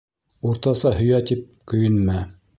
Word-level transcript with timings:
Уртаса 0.51 0.93
һөйә 1.01 1.21
тип, 1.33 1.45
көйөнмә. 1.75 2.19